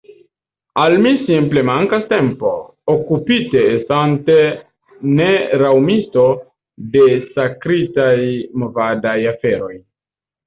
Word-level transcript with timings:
Al 0.83 0.93
mi 1.01 1.09
simple 1.25 1.61
mankas 1.69 2.05
tempo, 2.13 2.53
okupite, 2.93 3.61
estante 3.73 4.37
neraŭmisto, 5.19 6.25
de 6.95 7.05
sakritaj 7.35 8.15
movadaj 8.63 9.15
aferoj. 9.33 9.73